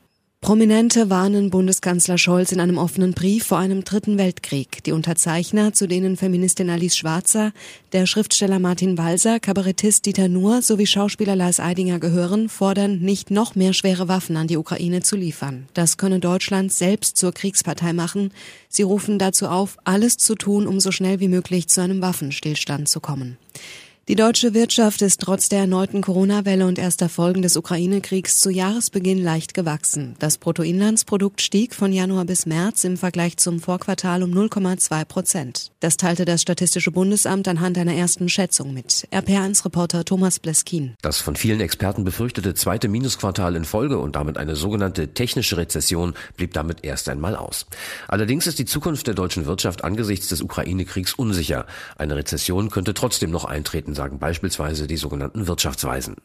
Prominente 0.43 1.11
warnen 1.11 1.51
Bundeskanzler 1.51 2.17
Scholz 2.17 2.51
in 2.51 2.59
einem 2.59 2.79
offenen 2.79 3.13
Brief 3.13 3.45
vor 3.45 3.59
einem 3.59 3.83
dritten 3.83 4.17
Weltkrieg. 4.17 4.83
Die 4.85 4.91
Unterzeichner, 4.91 5.71
zu 5.71 5.87
denen 5.87 6.17
Feministin 6.17 6.71
Alice 6.71 6.97
Schwarzer, 6.97 7.53
der 7.91 8.07
Schriftsteller 8.07 8.57
Martin 8.57 8.97
Walser, 8.97 9.39
Kabarettist 9.39 10.07
Dieter 10.07 10.29
Nuhr 10.29 10.63
sowie 10.63 10.87
Schauspieler 10.87 11.35
Lars 11.35 11.59
Eidinger 11.59 11.99
gehören, 11.99 12.49
fordern, 12.49 12.97
nicht 12.97 13.29
noch 13.29 13.53
mehr 13.53 13.73
schwere 13.73 14.07
Waffen 14.07 14.35
an 14.35 14.47
die 14.47 14.57
Ukraine 14.57 15.03
zu 15.03 15.15
liefern. 15.15 15.67
Das 15.75 15.97
könne 15.97 16.19
Deutschland 16.19 16.73
selbst 16.73 17.17
zur 17.17 17.33
Kriegspartei 17.33 17.93
machen. 17.93 18.33
Sie 18.67 18.81
rufen 18.81 19.19
dazu 19.19 19.47
auf, 19.47 19.77
alles 19.83 20.17
zu 20.17 20.33
tun, 20.33 20.65
um 20.65 20.79
so 20.79 20.91
schnell 20.91 21.19
wie 21.19 21.27
möglich 21.27 21.67
zu 21.67 21.81
einem 21.81 22.01
Waffenstillstand 22.01 22.89
zu 22.89 22.99
kommen. 22.99 23.37
Die 24.07 24.15
deutsche 24.15 24.55
Wirtschaft 24.55 25.03
ist 25.03 25.21
trotz 25.21 25.47
der 25.47 25.59
erneuten 25.59 26.01
Corona-Welle 26.01 26.65
und 26.65 26.79
erster 26.79 27.07
Folgen 27.07 27.43
des 27.43 27.55
Ukraine-Kriegs 27.55 28.39
zu 28.39 28.49
Jahresbeginn 28.49 29.23
leicht 29.23 29.53
gewachsen. 29.53 30.15
Das 30.17 30.39
Bruttoinlandsprodukt 30.39 31.39
stieg 31.39 31.75
von 31.75 31.93
Januar 31.93 32.25
bis 32.25 32.47
März 32.47 32.83
im 32.83 32.97
Vergleich 32.97 33.37
zum 33.37 33.59
Vorquartal 33.59 34.23
um 34.23 34.31
0,2 34.31 35.05
Prozent. 35.05 35.71
Das 35.81 35.97
teilte 35.97 36.25
das 36.25 36.41
Statistische 36.41 36.89
Bundesamt 36.89 37.47
anhand 37.47 37.77
einer 37.77 37.93
ersten 37.93 38.27
Schätzung 38.27 38.73
mit. 38.73 39.07
RPA1-Reporter 39.11 40.03
Thomas 40.03 40.39
Bleskin. 40.39 40.95
Das 41.03 41.19
von 41.19 41.35
vielen 41.35 41.59
Experten 41.59 42.03
befürchtete 42.03 42.55
zweite 42.55 42.87
Minusquartal 42.87 43.55
in 43.55 43.65
Folge 43.65 43.99
und 43.99 44.15
damit 44.15 44.39
eine 44.39 44.55
sogenannte 44.55 45.13
technische 45.13 45.57
Rezession 45.57 46.15
blieb 46.37 46.53
damit 46.53 46.83
erst 46.83 47.07
einmal 47.07 47.35
aus. 47.35 47.67
Allerdings 48.07 48.47
ist 48.47 48.57
die 48.57 48.65
Zukunft 48.65 49.05
der 49.05 49.13
deutschen 49.13 49.45
Wirtschaft 49.45 49.83
angesichts 49.83 50.27
des 50.29 50.41
Ukraine-Kriegs 50.41 51.13
unsicher. 51.13 51.67
Eine 51.97 52.15
Rezession 52.15 52.71
könnte 52.71 52.95
trotzdem 52.95 53.29
noch 53.29 53.45
eintreten 53.45 53.90
Experten 53.91 53.95
sagen 53.95 54.19
beispielsweise 54.19 54.87
die 54.87 54.97
sogenannten 54.97 55.47
Wirtschaftsweisen. 55.47 56.15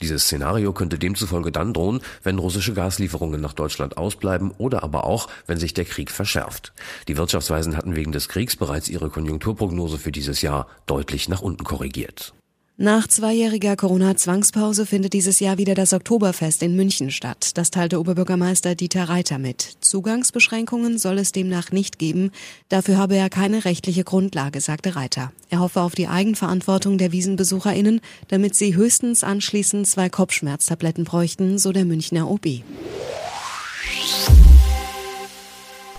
Dieses 0.00 0.24
Szenario 0.24 0.72
könnte 0.72 0.98
demzufolge 0.98 1.52
dann 1.52 1.72
drohen, 1.72 2.00
wenn 2.22 2.38
russische 2.38 2.74
Gaslieferungen 2.74 3.40
nach 3.40 3.54
Deutschland 3.54 3.96
ausbleiben 3.96 4.52
oder 4.58 4.82
aber 4.82 5.04
auch, 5.04 5.28
wenn 5.46 5.58
sich 5.58 5.74
der 5.74 5.84
Krieg 5.84 6.10
verschärft. 6.10 6.72
Die 7.08 7.16
Wirtschaftsweisen 7.16 7.76
hatten 7.76 7.96
wegen 7.96 8.12
des 8.12 8.28
Kriegs 8.28 8.56
bereits 8.56 8.88
ihre 8.88 9.10
Konjunkturprognose 9.10 9.98
für 9.98 10.12
dieses 10.12 10.42
Jahr 10.42 10.66
deutlich 10.86 11.28
nach 11.28 11.42
unten 11.42 11.64
korrigiert. 11.64 12.34
Nach 12.80 13.08
zweijähriger 13.08 13.74
Corona-Zwangspause 13.74 14.86
findet 14.86 15.12
dieses 15.12 15.40
Jahr 15.40 15.58
wieder 15.58 15.74
das 15.74 15.92
Oktoberfest 15.92 16.62
in 16.62 16.76
München 16.76 17.10
statt. 17.10 17.58
Das 17.58 17.72
teilte 17.72 17.98
Oberbürgermeister 17.98 18.76
Dieter 18.76 19.08
Reiter 19.08 19.40
mit. 19.40 19.78
Zugangsbeschränkungen 19.80 20.96
soll 20.96 21.18
es 21.18 21.32
demnach 21.32 21.72
nicht 21.72 21.98
geben. 21.98 22.30
Dafür 22.68 22.96
habe 22.96 23.16
er 23.16 23.30
keine 23.30 23.64
rechtliche 23.64 24.04
Grundlage, 24.04 24.60
sagte 24.60 24.94
Reiter. 24.94 25.32
Er 25.50 25.58
hoffe 25.58 25.80
auf 25.80 25.96
die 25.96 26.06
Eigenverantwortung 26.06 26.98
der 26.98 27.10
WiesenbesucherInnen, 27.10 28.00
damit 28.28 28.54
sie 28.54 28.76
höchstens 28.76 29.24
anschließend 29.24 29.88
zwei 29.88 30.08
Kopfschmerztabletten 30.08 31.02
bräuchten, 31.02 31.58
so 31.58 31.72
der 31.72 31.84
Münchner 31.84 32.30
OB. 32.30 32.62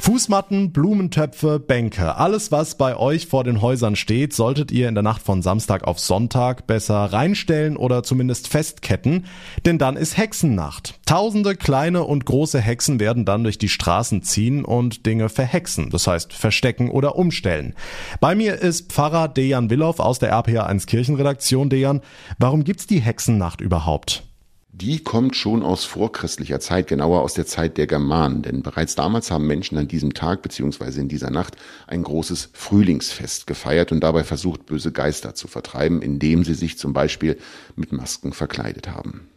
Fußmatten, 0.09 0.71
Blumentöpfe, 0.71 1.59
Bänke, 1.59 2.15
alles 2.15 2.51
was 2.51 2.79
bei 2.79 2.97
euch 2.97 3.27
vor 3.27 3.43
den 3.43 3.61
Häusern 3.61 3.95
steht, 3.95 4.33
solltet 4.33 4.71
ihr 4.71 4.89
in 4.89 4.95
der 4.95 5.03
Nacht 5.03 5.21
von 5.21 5.43
Samstag 5.43 5.83
auf 5.83 5.99
Sonntag 5.99 6.65
besser 6.65 6.95
reinstellen 6.95 7.77
oder 7.77 8.01
zumindest 8.01 8.47
festketten, 8.47 9.27
denn 9.67 9.77
dann 9.77 9.97
ist 9.97 10.17
Hexennacht. 10.17 10.95
Tausende 11.05 11.55
kleine 11.55 12.05
und 12.05 12.25
große 12.25 12.59
Hexen 12.59 12.99
werden 12.99 13.23
dann 13.23 13.43
durch 13.43 13.59
die 13.59 13.69
Straßen 13.69 14.23
ziehen 14.23 14.65
und 14.65 15.05
Dinge 15.05 15.29
verhexen, 15.29 15.91
das 15.91 16.07
heißt 16.07 16.33
verstecken 16.33 16.89
oder 16.89 17.15
umstellen. 17.15 17.75
Bei 18.19 18.33
mir 18.33 18.55
ist 18.55 18.91
Pfarrer 18.91 19.27
Dejan 19.27 19.69
Willow 19.69 19.93
aus 19.99 20.17
der 20.17 20.33
RPA1 20.33 20.87
Kirchenredaktion. 20.87 21.69
Dejan, 21.69 22.01
warum 22.39 22.63
gibt's 22.63 22.87
die 22.87 22.99
Hexennacht 22.99 23.61
überhaupt? 23.61 24.23
Die 24.71 25.03
kommt 25.03 25.35
schon 25.35 25.63
aus 25.63 25.83
vorchristlicher 25.85 26.59
Zeit, 26.59 26.87
genauer 26.87 27.21
aus 27.21 27.33
der 27.33 27.45
Zeit 27.45 27.77
der 27.77 27.87
Germanen. 27.87 28.43
Denn 28.43 28.61
bereits 28.61 28.95
damals 28.95 29.31
haben 29.31 29.47
Menschen 29.47 29.77
an 29.77 29.87
diesem 29.87 30.13
Tag 30.13 30.41
beziehungsweise 30.41 31.01
in 31.01 31.09
dieser 31.09 31.31
Nacht 31.31 31.55
ein 31.87 32.03
großes 32.03 32.51
Frühlingsfest 32.53 33.47
gefeiert 33.47 33.91
und 33.91 34.01
dabei 34.01 34.23
versucht, 34.23 34.65
böse 34.67 34.91
Geister 34.91 35.33
zu 35.33 35.47
vertreiben, 35.47 36.01
indem 36.01 36.43
sie 36.43 36.53
sich 36.53 36.77
zum 36.77 36.93
Beispiel 36.93 37.37
mit 37.75 37.91
Masken 37.91 38.31
verkleidet 38.31 38.89
haben. 38.89 39.27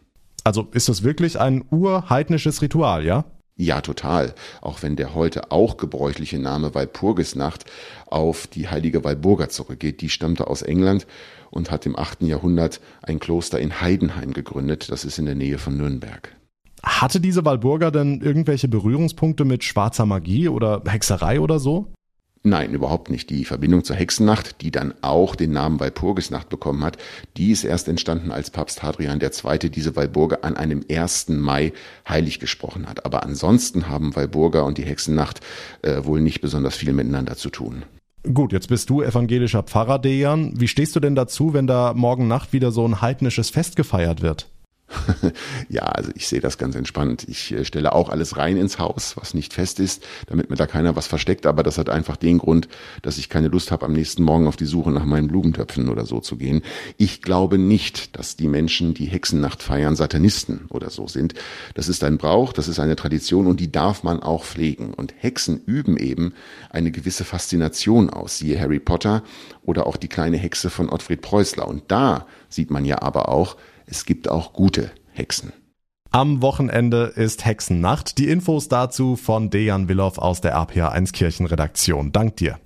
Also 0.43 0.67
ist 0.71 0.89
das 0.89 1.03
wirklich 1.03 1.39
ein 1.39 1.63
urheidnisches 1.71 2.61
Ritual, 2.61 3.05
ja? 3.05 3.25
Ja, 3.55 3.81
total. 3.81 4.33
Auch 4.61 4.81
wenn 4.81 4.95
der 4.95 5.13
heute 5.13 5.51
auch 5.51 5.77
gebräuchliche 5.77 6.39
Name 6.39 6.73
Walpurgisnacht 6.73 7.65
auf 8.07 8.47
die 8.47 8.67
heilige 8.67 9.03
Walburga 9.03 9.49
zurückgeht. 9.49 10.01
Die 10.01 10.09
stammte 10.09 10.47
aus 10.47 10.63
England 10.63 11.05
und 11.51 11.69
hat 11.69 11.85
im 11.85 11.97
8. 11.97 12.23
Jahrhundert 12.23 12.81
ein 13.03 13.19
Kloster 13.19 13.59
in 13.59 13.79
Heidenheim 13.79 14.33
gegründet. 14.33 14.91
Das 14.91 15.05
ist 15.05 15.19
in 15.19 15.25
der 15.25 15.35
Nähe 15.35 15.59
von 15.59 15.77
Nürnberg. 15.77 16.35
Hatte 16.81 17.21
diese 17.21 17.45
Walburga 17.45 17.91
denn 17.91 18.21
irgendwelche 18.21 18.67
Berührungspunkte 18.67 19.45
mit 19.45 19.63
schwarzer 19.63 20.05
Magie 20.05 20.49
oder 20.49 20.81
Hexerei 20.85 21.39
oder 21.39 21.59
so? 21.59 21.93
Nein, 22.45 22.73
überhaupt 22.73 23.09
nicht. 23.09 23.29
Die 23.29 23.45
Verbindung 23.45 23.85
zur 23.85 23.95
Hexennacht, 23.95 24.61
die 24.61 24.69
dann 24.69 24.93
auch 25.01 25.35
den 25.35 25.51
Namen 25.51 25.79
Walpurgisnacht 25.79 26.49
bekommen 26.49 26.83
hat, 26.83 26.97
die 27.37 27.51
ist 27.51 27.63
erst 27.63 27.87
entstanden, 27.87 28.31
als 28.31 28.51
Papst 28.51 28.83
Hadrian 28.83 29.21
II. 29.21 29.69
diese 29.69 29.95
Walburga 29.95 30.39
an 30.41 30.57
einem 30.57 30.83
1. 30.91 31.29
Mai 31.29 31.71
heilig 32.07 32.39
gesprochen 32.39 32.89
hat. 32.89 33.05
Aber 33.05 33.23
ansonsten 33.23 33.87
haben 33.87 34.13
Walburga 34.13 34.61
und 34.63 34.77
die 34.77 34.83
Hexennacht 34.83 35.39
äh, 35.83 36.03
wohl 36.03 36.19
nicht 36.19 36.41
besonders 36.41 36.75
viel 36.75 36.91
miteinander 36.91 37.37
zu 37.37 37.49
tun. 37.49 37.83
Gut, 38.33 38.51
jetzt 38.51 38.67
bist 38.67 38.89
du 38.89 39.01
evangelischer 39.01 39.63
Pfarrer, 39.63 39.99
Dejan. 39.99 40.53
Wie 40.59 40.67
stehst 40.67 40.97
du 40.97 40.99
denn 40.99 41.15
dazu, 41.15 41.53
wenn 41.53 41.67
da 41.67 41.93
morgen 41.93 42.27
Nacht 42.27 42.51
wieder 42.51 42.71
so 42.71 42.85
ein 42.85 43.01
heidnisches 43.01 43.51
Fest 43.51 43.77
gefeiert 43.77 44.21
wird? 44.21 44.49
ja, 45.69 45.83
also 45.83 46.11
ich 46.15 46.27
sehe 46.27 46.39
das 46.39 46.57
ganz 46.57 46.75
entspannt. 46.75 47.25
Ich 47.27 47.51
äh, 47.51 47.65
stelle 47.65 47.93
auch 47.93 48.09
alles 48.09 48.37
rein 48.37 48.57
ins 48.57 48.79
Haus, 48.79 49.15
was 49.17 49.33
nicht 49.33 49.53
fest 49.53 49.79
ist, 49.79 50.03
damit 50.27 50.49
mir 50.49 50.55
da 50.55 50.67
keiner 50.67 50.95
was 50.95 51.07
versteckt. 51.07 51.45
Aber 51.45 51.63
das 51.63 51.77
hat 51.77 51.89
einfach 51.89 52.17
den 52.17 52.37
Grund, 52.37 52.67
dass 53.01 53.17
ich 53.17 53.29
keine 53.29 53.47
Lust 53.47 53.71
habe, 53.71 53.85
am 53.85 53.93
nächsten 53.93 54.23
Morgen 54.23 54.47
auf 54.47 54.55
die 54.55 54.65
Suche 54.65 54.91
nach 54.91 55.05
meinen 55.05 55.27
Blumentöpfen 55.27 55.89
oder 55.89 56.05
so 56.05 56.19
zu 56.19 56.37
gehen. 56.37 56.61
Ich 56.97 57.21
glaube 57.21 57.57
nicht, 57.57 58.17
dass 58.17 58.35
die 58.35 58.47
Menschen, 58.47 58.93
die 58.93 59.05
Hexennacht 59.05 59.63
feiern, 59.63 59.95
Satanisten 59.95 60.65
oder 60.69 60.89
so 60.89 61.07
sind. 61.07 61.33
Das 61.75 61.87
ist 61.87 62.03
ein 62.03 62.17
Brauch, 62.17 62.53
das 62.53 62.67
ist 62.67 62.79
eine 62.79 62.95
Tradition 62.95 63.47
und 63.47 63.59
die 63.59 63.71
darf 63.71 64.03
man 64.03 64.21
auch 64.21 64.43
pflegen. 64.43 64.93
Und 64.93 65.13
Hexen 65.17 65.61
üben 65.65 65.97
eben 65.97 66.33
eine 66.69 66.91
gewisse 66.91 67.25
Faszination 67.25 68.09
aus. 68.09 68.37
Siehe 68.37 68.59
Harry 68.59 68.79
Potter 68.79 69.23
oder 69.63 69.87
auch 69.87 69.97
die 69.97 70.07
kleine 70.07 70.37
Hexe 70.37 70.69
von 70.69 70.89
Ottfried 70.89 71.21
Preußler. 71.21 71.67
Und 71.67 71.83
da 71.89 72.27
sieht 72.49 72.71
man 72.71 72.85
ja 72.85 73.01
aber 73.01 73.29
auch, 73.29 73.57
es 73.85 74.05
gibt 74.05 74.29
auch 74.29 74.53
gute 74.53 74.91
Hexen. 75.11 75.53
Am 76.11 76.43
Wochenende 76.43 77.05
ist 77.15 77.43
Hexennacht. 77.43 78.19
Die 78.19 78.29
Infos 78.29 78.67
dazu 78.67 79.15
von 79.15 79.49
Dejan 79.49 79.89
Willow 79.89 80.13
aus 80.17 80.41
der 80.41 80.55
RPA1 80.55 81.11
Kirchenredaktion. 81.11 82.11
Dank 82.11 82.35
dir. 82.37 82.59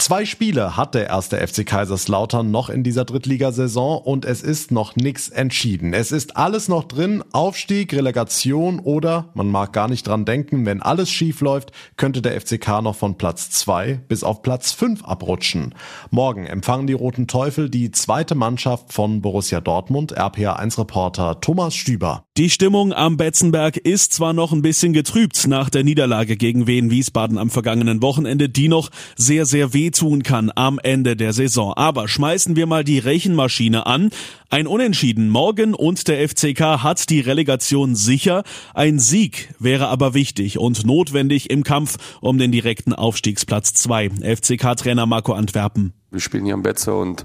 Zwei 0.00 0.24
Spiele 0.24 0.78
hat 0.78 0.94
der 0.94 1.08
erste 1.08 1.46
FC 1.46 1.66
Kaiserslautern 1.66 2.50
noch 2.50 2.70
in 2.70 2.82
dieser 2.82 3.04
Drittligasaison 3.04 4.00
und 4.00 4.24
es 4.24 4.40
ist 4.40 4.70
noch 4.70 4.96
nichts 4.96 5.28
entschieden. 5.28 5.92
Es 5.92 6.10
ist 6.10 6.38
alles 6.38 6.68
noch 6.68 6.84
drin, 6.84 7.22
Aufstieg, 7.32 7.92
Relegation 7.92 8.80
oder, 8.80 9.28
man 9.34 9.50
mag 9.50 9.74
gar 9.74 9.88
nicht 9.88 10.06
dran 10.06 10.24
denken, 10.24 10.64
wenn 10.64 10.80
alles 10.80 11.10
schief 11.10 11.42
läuft, 11.42 11.72
könnte 11.98 12.22
der 12.22 12.40
FCK 12.40 12.80
noch 12.80 12.96
von 12.96 13.18
Platz 13.18 13.50
zwei 13.50 14.00
bis 14.08 14.24
auf 14.24 14.40
Platz 14.40 14.72
fünf 14.72 15.04
abrutschen. 15.04 15.74
Morgen 16.10 16.46
empfangen 16.46 16.86
die 16.86 16.94
Roten 16.94 17.26
Teufel 17.26 17.68
die 17.68 17.90
zweite 17.90 18.34
Mannschaft 18.34 18.94
von 18.94 19.20
Borussia 19.20 19.60
Dortmund, 19.60 20.18
RPA1-Reporter 20.18 21.42
Thomas 21.42 21.74
Stüber. 21.74 22.24
Die 22.38 22.48
Stimmung 22.48 22.94
am 22.94 23.18
Betzenberg 23.18 23.76
ist 23.76 24.14
zwar 24.14 24.32
noch 24.32 24.52
ein 24.52 24.62
bisschen 24.62 24.94
getrübt 24.94 25.46
nach 25.46 25.68
der 25.68 25.84
Niederlage 25.84 26.38
gegen 26.38 26.66
Wien 26.66 26.90
Wiesbaden 26.90 27.36
am 27.36 27.50
vergangenen 27.50 28.00
Wochenende, 28.00 28.48
die 28.48 28.68
noch 28.68 28.88
sehr, 29.14 29.44
sehr 29.44 29.74
weh 29.74 29.89
tun 29.90 30.22
kann 30.22 30.50
am 30.54 30.78
Ende 30.82 31.16
der 31.16 31.32
Saison. 31.32 31.74
Aber 31.74 32.08
schmeißen 32.08 32.56
wir 32.56 32.66
mal 32.66 32.84
die 32.84 32.98
Rechenmaschine 32.98 33.86
an. 33.86 34.10
Ein 34.48 34.66
Unentschieden 34.66 35.28
morgen 35.28 35.74
und 35.74 36.08
der 36.08 36.28
FCK 36.28 36.82
hat 36.82 37.10
die 37.10 37.20
Relegation 37.20 37.94
sicher. 37.94 38.42
Ein 38.74 38.98
Sieg 38.98 39.54
wäre 39.58 39.88
aber 39.88 40.14
wichtig 40.14 40.58
und 40.58 40.84
notwendig 40.84 41.50
im 41.50 41.64
Kampf 41.64 41.96
um 42.20 42.38
den 42.38 42.52
direkten 42.52 42.92
Aufstiegsplatz 42.92 43.74
2. 43.74 44.10
FCK-Trainer 44.36 45.06
Marco 45.06 45.32
Antwerpen. 45.32 45.92
Wir 46.10 46.20
spielen 46.20 46.44
hier 46.44 46.54
am 46.54 46.62
Betze 46.62 46.94
und 46.94 47.24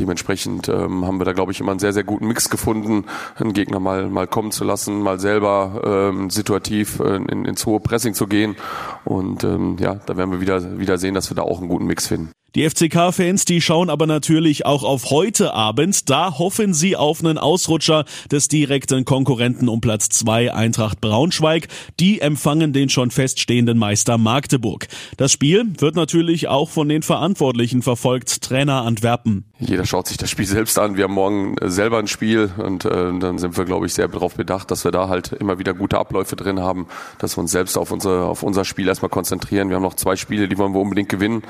dementsprechend 0.00 0.68
ähm, 0.68 1.06
haben 1.06 1.20
wir 1.20 1.24
da, 1.24 1.32
glaube 1.32 1.52
ich, 1.52 1.60
immer 1.60 1.70
einen 1.70 1.80
sehr, 1.80 1.92
sehr 1.92 2.04
guten 2.04 2.26
Mix 2.26 2.50
gefunden, 2.50 3.04
einen 3.36 3.52
Gegner 3.52 3.80
mal, 3.80 4.08
mal 4.08 4.26
kommen 4.26 4.50
zu 4.50 4.64
lassen, 4.64 5.00
mal 5.00 5.20
selber 5.20 6.10
ähm, 6.10 6.30
situativ 6.30 7.00
äh, 7.00 7.16
in, 7.16 7.44
ins 7.44 7.66
hohe 7.66 7.80
Pressing 7.80 8.14
zu 8.14 8.26
gehen. 8.26 8.56
Und 9.04 9.44
ähm, 9.44 9.76
ja, 9.78 9.94
da 10.06 10.16
werden 10.16 10.32
wir 10.32 10.40
wieder, 10.40 10.78
wieder 10.78 10.98
sehen, 10.98 11.14
dass 11.14 11.30
wir 11.30 11.34
da 11.36 11.42
auch 11.42 11.58
einen 11.58 11.68
guten 11.68 11.86
Mix 11.86 12.06
finden. 12.06 12.32
Die 12.56 12.68
FCK-Fans, 12.68 13.44
die 13.44 13.60
schauen 13.60 13.90
aber 13.90 14.08
natürlich 14.08 14.66
auch 14.66 14.82
auf 14.82 15.10
heute 15.10 15.54
Abend. 15.54 16.10
Da 16.10 16.36
hoffen 16.36 16.74
sie 16.74 16.96
auf 16.96 17.20
einen 17.20 17.38
Ausrutscher 17.38 18.04
des 18.32 18.48
direkten 18.48 19.04
Konkurrenten 19.04 19.68
um 19.68 19.80
Platz 19.80 20.08
zwei 20.08 20.52
Eintracht 20.52 21.00
Braunschweig. 21.00 21.68
Die 22.00 22.20
empfangen 22.20 22.72
den 22.72 22.88
schon 22.88 23.12
feststehenden 23.12 23.78
Meister 23.78 24.18
Magdeburg. 24.18 24.88
Das 25.16 25.30
Spiel 25.30 25.64
wird 25.78 25.94
natürlich 25.94 26.48
auch 26.48 26.70
von 26.70 26.88
den 26.88 27.02
Verantwortlichen 27.02 27.82
verfolgt. 27.82 28.42
Trainer 28.42 28.82
Antwerpen. 28.82 29.49
Jeder 29.60 29.84
schaut 29.84 30.08
sich 30.08 30.16
das 30.16 30.30
Spiel 30.30 30.46
selbst 30.46 30.78
an. 30.78 30.96
Wir 30.96 31.04
haben 31.04 31.14
morgen 31.14 31.56
äh, 31.58 31.68
selber 31.68 31.98
ein 31.98 32.08
Spiel 32.08 32.50
und 32.56 32.86
äh, 32.86 32.90
dann 33.18 33.38
sind 33.38 33.56
wir, 33.56 33.64
glaube 33.66 33.86
ich, 33.86 33.94
sehr 33.94 34.08
darauf 34.08 34.34
bedacht, 34.34 34.70
dass 34.70 34.84
wir 34.84 34.90
da 34.90 35.08
halt 35.08 35.32
immer 35.32 35.58
wieder 35.58 35.74
gute 35.74 35.98
Abläufe 35.98 36.34
drin 36.34 36.60
haben, 36.60 36.86
dass 37.18 37.36
wir 37.36 37.42
uns 37.42 37.52
selbst 37.52 37.76
auf 37.76 37.90
unser, 37.92 38.24
auf 38.24 38.42
unser 38.42 38.64
Spiel 38.64 38.88
erstmal 38.88 39.10
konzentrieren. 39.10 39.68
Wir 39.68 39.76
haben 39.76 39.82
noch 39.82 39.94
zwei 39.94 40.16
Spiele, 40.16 40.48
die 40.48 40.56
wollen 40.56 40.72
wir 40.72 40.80
unbedingt 40.80 41.10
gewinnen 41.10 41.42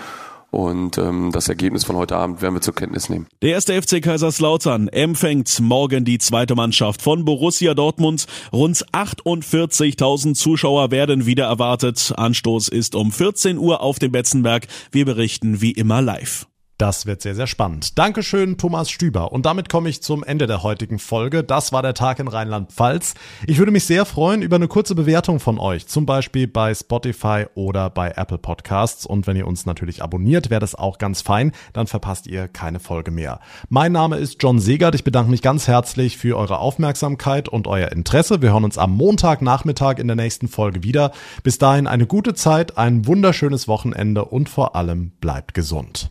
und 0.50 0.98
ähm, 0.98 1.30
das 1.32 1.48
Ergebnis 1.48 1.84
von 1.84 1.96
heute 1.96 2.16
Abend 2.16 2.42
werden 2.42 2.54
wir 2.54 2.60
zur 2.60 2.74
Kenntnis 2.74 3.08
nehmen. 3.08 3.26
Der 3.42 3.50
erste 3.50 3.80
FC 3.80 4.02
Kaiserslautern 4.02 4.88
empfängt 4.88 5.60
morgen 5.60 6.04
die 6.04 6.18
zweite 6.18 6.56
Mannschaft 6.56 7.02
von 7.02 7.24
Borussia 7.24 7.74
Dortmund. 7.74 8.26
Rund 8.52 8.84
48.000 8.92 10.34
Zuschauer 10.34 10.90
werden 10.90 11.26
wieder 11.26 11.44
erwartet. 11.44 12.12
Anstoß 12.16 12.68
ist 12.68 12.96
um 12.96 13.12
14 13.12 13.58
Uhr 13.58 13.80
auf 13.80 13.98
dem 14.00 14.10
Betzenberg. 14.10 14.66
Wir 14.90 15.04
berichten 15.04 15.60
wie 15.60 15.70
immer 15.70 16.02
live. 16.02 16.49
Das 16.80 17.04
wird 17.04 17.20
sehr, 17.20 17.34
sehr 17.34 17.46
spannend. 17.46 17.98
Dankeschön, 17.98 18.56
Thomas 18.56 18.88
Stüber. 18.88 19.32
Und 19.32 19.44
damit 19.44 19.68
komme 19.68 19.90
ich 19.90 20.02
zum 20.02 20.24
Ende 20.24 20.46
der 20.46 20.62
heutigen 20.62 20.98
Folge. 20.98 21.44
Das 21.44 21.74
war 21.74 21.82
der 21.82 21.92
Tag 21.92 22.20
in 22.20 22.26
Rheinland-Pfalz. 22.26 23.12
Ich 23.46 23.58
würde 23.58 23.70
mich 23.70 23.84
sehr 23.84 24.06
freuen 24.06 24.40
über 24.40 24.56
eine 24.56 24.66
kurze 24.66 24.94
Bewertung 24.94 25.40
von 25.40 25.58
euch, 25.58 25.88
zum 25.88 26.06
Beispiel 26.06 26.48
bei 26.48 26.74
Spotify 26.74 27.44
oder 27.54 27.90
bei 27.90 28.12
Apple 28.16 28.38
Podcasts. 28.38 29.04
Und 29.04 29.26
wenn 29.26 29.36
ihr 29.36 29.46
uns 29.46 29.66
natürlich 29.66 30.02
abonniert, 30.02 30.48
wäre 30.48 30.60
das 30.60 30.74
auch 30.74 30.96
ganz 30.96 31.20
fein. 31.20 31.52
Dann 31.74 31.86
verpasst 31.86 32.26
ihr 32.26 32.48
keine 32.48 32.80
Folge 32.80 33.10
mehr. 33.10 33.40
Mein 33.68 33.92
Name 33.92 34.16
ist 34.16 34.42
John 34.42 34.58
Segert. 34.58 34.94
Ich 34.94 35.04
bedanke 35.04 35.30
mich 35.30 35.42
ganz 35.42 35.68
herzlich 35.68 36.16
für 36.16 36.38
eure 36.38 36.60
Aufmerksamkeit 36.60 37.50
und 37.50 37.66
euer 37.66 37.92
Interesse. 37.92 38.40
Wir 38.40 38.52
hören 38.52 38.64
uns 38.64 38.78
am 38.78 38.96
Montagnachmittag 38.96 39.98
in 39.98 40.06
der 40.06 40.16
nächsten 40.16 40.48
Folge 40.48 40.82
wieder. 40.82 41.12
Bis 41.42 41.58
dahin 41.58 41.86
eine 41.86 42.06
gute 42.06 42.32
Zeit, 42.32 42.78
ein 42.78 43.06
wunderschönes 43.06 43.68
Wochenende 43.68 44.24
und 44.24 44.48
vor 44.48 44.76
allem 44.76 45.10
bleibt 45.20 45.52
gesund. 45.52 46.10